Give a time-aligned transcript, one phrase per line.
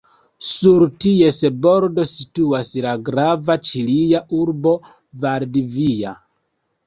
[0.45, 4.73] Sur ties bordo situas la grava ĉilia urbo
[5.27, 6.15] Valdivia.